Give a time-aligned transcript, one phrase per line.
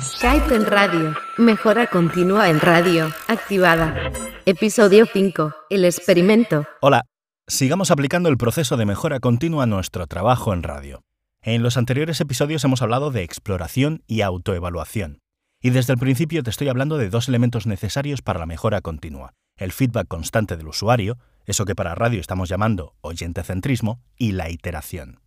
[0.00, 1.14] Skype en radio.
[1.36, 3.12] Mejora continua en radio.
[3.28, 4.10] Activada.
[4.44, 5.54] Episodio 5.
[5.70, 6.66] El experimento.
[6.80, 7.02] Hola,
[7.46, 11.02] sigamos aplicando el proceso de mejora continua a nuestro trabajo en radio.
[11.42, 15.18] En los anteriores episodios hemos hablado de exploración y autoevaluación.
[15.60, 19.34] Y desde el principio te estoy hablando de dos elementos necesarios para la mejora continua.
[19.56, 25.20] El feedback constante del usuario, eso que para radio estamos llamando oyentecentrismo, y la iteración.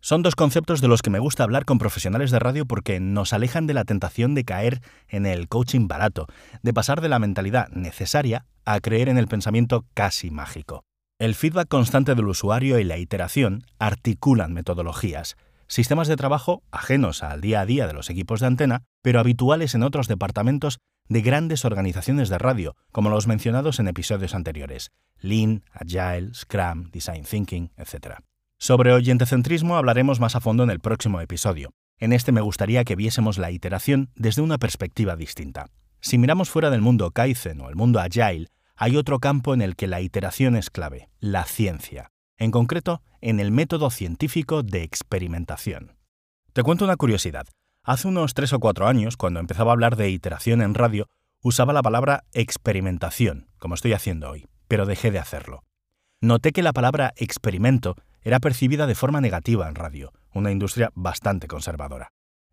[0.00, 3.32] Son dos conceptos de los que me gusta hablar con profesionales de radio porque nos
[3.32, 6.26] alejan de la tentación de caer en el coaching barato,
[6.62, 10.84] de pasar de la mentalidad necesaria a creer en el pensamiento casi mágico.
[11.18, 15.36] El feedback constante del usuario y la iteración articulan metodologías,
[15.66, 19.74] sistemas de trabajo ajenos al día a día de los equipos de antena, pero habituales
[19.74, 25.64] en otros departamentos de grandes organizaciones de radio, como los mencionados en episodios anteriores, Lean,
[25.72, 28.20] Agile, Scrum, Design Thinking, etc.
[28.60, 31.70] Sobre oyentecentrismo hablaremos más a fondo en el próximo episodio.
[32.00, 35.66] En este me gustaría que viésemos la iteración desde una perspectiva distinta.
[36.00, 39.76] Si miramos fuera del mundo Kaizen o el mundo Agile, hay otro campo en el
[39.76, 42.10] que la iteración es clave, la ciencia.
[42.36, 45.96] En concreto, en el método científico de experimentación.
[46.52, 47.46] Te cuento una curiosidad.
[47.84, 51.06] Hace unos tres o cuatro años, cuando empezaba a hablar de iteración en radio,
[51.42, 55.62] usaba la palabra experimentación, como estoy haciendo hoy, pero dejé de hacerlo.
[56.20, 61.46] Noté que la palabra experimento era percibida de forma negativa en radio, una industria bastante
[61.48, 62.10] conservadora.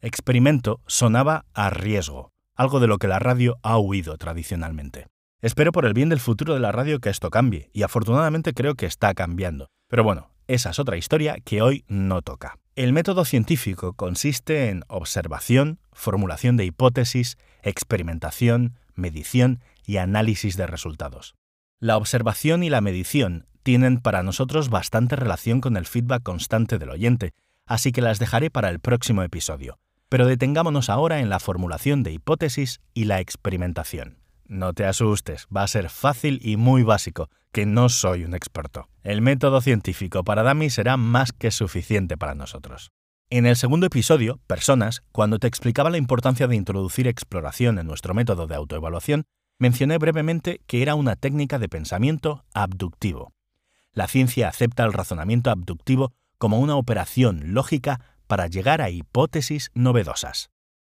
[0.00, 5.06] Experimento sonaba a riesgo, algo de lo que la radio ha huido tradicionalmente.
[5.40, 8.74] Espero por el bien del futuro de la radio que esto cambie, y afortunadamente creo
[8.74, 9.68] que está cambiando.
[9.88, 12.58] Pero bueno, esa es otra historia que hoy no toca.
[12.74, 21.34] El método científico consiste en observación, formulación de hipótesis, experimentación, medición y análisis de resultados.
[21.80, 26.88] La observación y la medición tienen para nosotros bastante relación con el feedback constante del
[26.88, 27.34] oyente,
[27.66, 29.78] así que las dejaré para el próximo episodio.
[30.08, 34.20] Pero detengámonos ahora en la formulación de hipótesis y la experimentación.
[34.46, 38.88] No te asustes, va a ser fácil y muy básico, que no soy un experto.
[39.02, 42.90] El método científico para Dami será más que suficiente para nosotros.
[43.28, 48.14] En el segundo episodio, Personas, cuando te explicaba la importancia de introducir exploración en nuestro
[48.14, 49.24] método de autoevaluación,
[49.58, 53.34] mencioné brevemente que era una técnica de pensamiento abductivo.
[53.94, 60.50] La ciencia acepta el razonamiento abductivo como una operación lógica para llegar a hipótesis novedosas.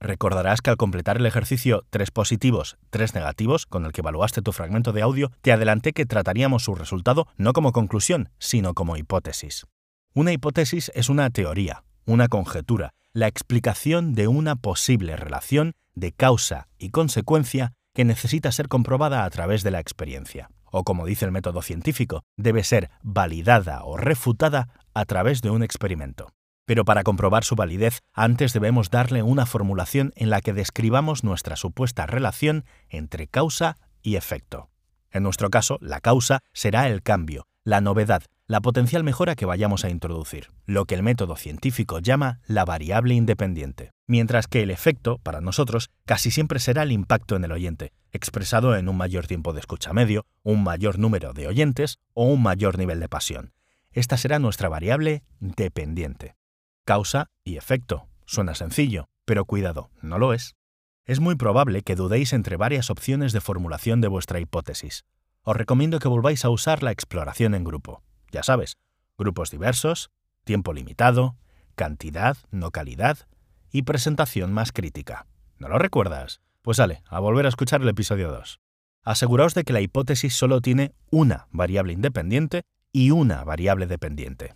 [0.00, 4.52] Recordarás que al completar el ejercicio 3 positivos, 3 negativos, con el que evaluaste tu
[4.52, 9.66] fragmento de audio, te adelanté que trataríamos su resultado no como conclusión, sino como hipótesis.
[10.14, 16.68] Una hipótesis es una teoría, una conjetura, la explicación de una posible relación de causa
[16.78, 21.32] y consecuencia que necesita ser comprobada a través de la experiencia, o como dice el
[21.32, 26.32] método científico, debe ser validada o refutada a través de un experimento.
[26.66, 31.56] Pero para comprobar su validez, antes debemos darle una formulación en la que describamos nuestra
[31.56, 34.68] supuesta relación entre causa y efecto.
[35.10, 39.84] En nuestro caso, la causa será el cambio, la novedad, la potencial mejora que vayamos
[39.84, 45.18] a introducir, lo que el método científico llama la variable independiente, mientras que el efecto,
[45.18, 49.52] para nosotros, casi siempre será el impacto en el oyente, expresado en un mayor tiempo
[49.52, 53.52] de escucha medio, un mayor número de oyentes o un mayor nivel de pasión.
[53.92, 56.34] Esta será nuestra variable dependiente.
[56.86, 58.08] Causa y efecto.
[58.24, 60.56] Suena sencillo, pero cuidado, no lo es.
[61.04, 65.04] Es muy probable que dudéis entre varias opciones de formulación de vuestra hipótesis.
[65.42, 68.02] Os recomiendo que volváis a usar la exploración en grupo.
[68.30, 68.76] Ya sabes,
[69.16, 70.10] grupos diversos,
[70.44, 71.36] tiempo limitado,
[71.74, 73.18] cantidad, no calidad
[73.70, 75.26] y presentación más crítica.
[75.58, 76.40] ¿No lo recuerdas?
[76.62, 78.60] Pues sale, a volver a escuchar el episodio 2.
[79.04, 82.62] Aseguraos de que la hipótesis solo tiene una variable independiente
[82.92, 84.54] y una variable dependiente.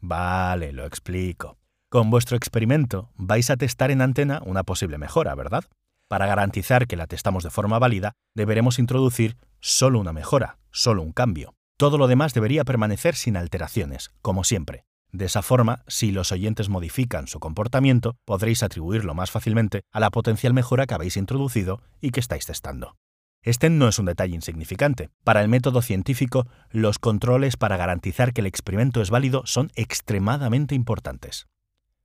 [0.00, 1.58] Vale, lo explico.
[1.88, 5.64] Con vuestro experimento vais a testar en antena una posible mejora, ¿verdad?
[6.08, 11.12] Para garantizar que la testamos de forma válida, deberemos introducir solo una mejora, solo un
[11.12, 11.55] cambio.
[11.78, 14.86] Todo lo demás debería permanecer sin alteraciones, como siempre.
[15.12, 20.10] De esa forma, si los oyentes modifican su comportamiento, podréis atribuirlo más fácilmente a la
[20.10, 22.96] potencial mejora que habéis introducido y que estáis testando.
[23.42, 25.10] Este no es un detalle insignificante.
[25.22, 30.74] Para el método científico, los controles para garantizar que el experimento es válido son extremadamente
[30.74, 31.46] importantes.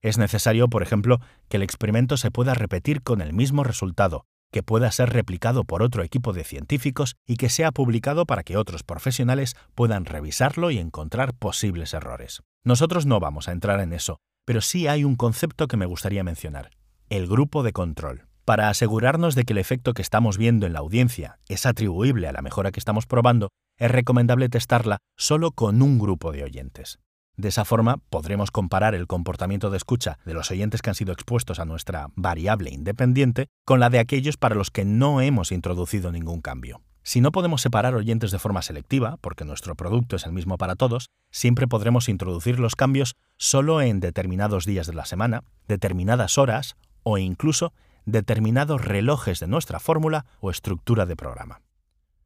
[0.02, 4.64] Es necesario, por ejemplo, que el experimento se pueda repetir con el mismo resultado, que
[4.64, 8.84] pueda ser replicado por otro equipo de científicos y que sea publicado para que otros
[8.84, 12.42] profesionales puedan revisarlo y encontrar posibles errores.
[12.64, 16.24] Nosotros no vamos a entrar en eso, pero sí hay un concepto que me gustaría
[16.24, 16.72] mencionar,
[17.10, 18.28] el grupo de control.
[18.46, 22.34] Para asegurarnos de que el efecto que estamos viendo en la audiencia es atribuible a
[22.34, 27.00] la mejora que estamos probando, es recomendable testarla solo con un grupo de oyentes.
[27.42, 31.12] De esa forma podremos comparar el comportamiento de escucha de los oyentes que han sido
[31.12, 36.12] expuestos a nuestra variable independiente con la de aquellos para los que no hemos introducido
[36.12, 36.82] ningún cambio.
[37.02, 40.76] Si no podemos separar oyentes de forma selectiva, porque nuestro producto es el mismo para
[40.76, 46.76] todos, siempre podremos introducir los cambios solo en determinados días de la semana, determinadas horas
[47.02, 47.74] o incluso
[48.06, 51.62] determinados relojes de nuestra fórmula o estructura de programa.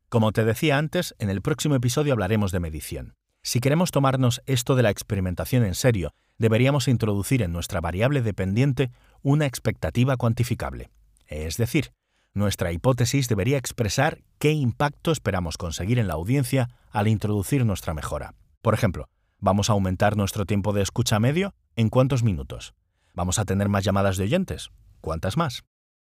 [0.09, 3.13] Como te decía antes, en el próximo episodio hablaremos de medición.
[3.45, 8.89] Si queremos tomarnos esto de la experimentación en serio, deberíamos introducir en nuestra variable dependiente
[9.21, 10.89] una expectativa cuantificable.
[11.27, 11.91] Es decir,
[12.33, 18.33] nuestra hipótesis debería expresar qué impacto esperamos conseguir en la audiencia al introducir nuestra mejora.
[18.63, 21.53] Por ejemplo, ¿vamos a aumentar nuestro tiempo de escucha medio?
[21.75, 22.73] ¿En cuántos minutos?
[23.13, 24.71] ¿Vamos a tener más llamadas de oyentes?
[25.01, 25.61] ¿Cuántas más?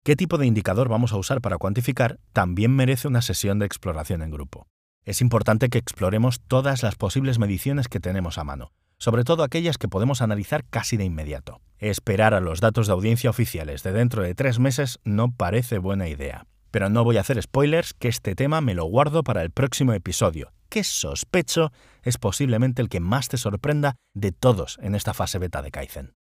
[0.06, 2.22] ¿Qué tipo de indicador vamos a usar para cuantificar?
[2.32, 4.66] También merece una sesión de exploración en grupo
[5.08, 9.78] es importante que exploremos todas las posibles mediciones que tenemos a mano, sobre todo aquellas
[9.78, 11.62] que podemos analizar casi de inmediato.
[11.80, 16.10] Esperar a los datos de audiencia oficiales de dentro de tres meses no parece buena
[16.10, 16.46] idea.
[16.72, 19.94] Pero no voy a hacer spoilers, que este tema me lo guardo para el próximo
[19.94, 21.72] episodio, que sospecho
[22.04, 26.16] es posiblemente el que más te sorprenda de todos en esta fase beta de Kaizen.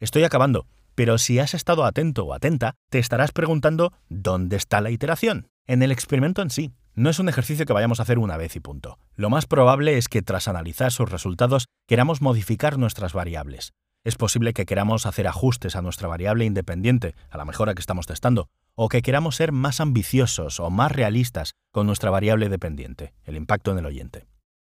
[0.00, 4.90] Estoy acabando, pero si has estado atento o atenta, te estarás preguntando ¿dónde está la
[4.90, 5.48] iteración?
[5.66, 8.56] En el experimento en sí, no es un ejercicio que vayamos a hacer una vez
[8.56, 8.98] y punto.
[9.14, 13.72] Lo más probable es que tras analizar sus resultados queramos modificar nuestras variables.
[14.04, 18.06] Es posible que queramos hacer ajustes a nuestra variable independiente, a la mejora que estamos
[18.06, 23.36] testando, o que queramos ser más ambiciosos o más realistas con nuestra variable dependiente, el
[23.36, 24.26] impacto en el oyente.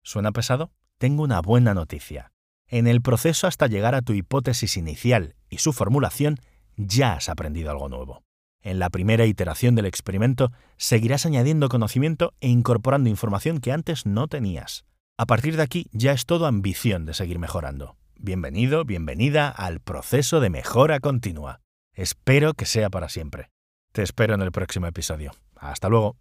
[0.04, 0.72] ¿Suena pesado?
[0.98, 2.32] Tengo una buena noticia.
[2.68, 6.40] En el proceso hasta llegar a tu hipótesis inicial y su formulación,
[6.76, 8.24] ya has aprendido algo nuevo.
[8.62, 14.28] En la primera iteración del experimento seguirás añadiendo conocimiento e incorporando información que antes no
[14.28, 14.86] tenías.
[15.18, 17.96] A partir de aquí ya es todo ambición de seguir mejorando.
[18.18, 21.62] Bienvenido, bienvenida al proceso de mejora continua.
[21.94, 23.50] Espero que sea para siempre.
[23.94, 25.32] Te espero en el próximo episodio.
[25.56, 26.18] Hasta luego.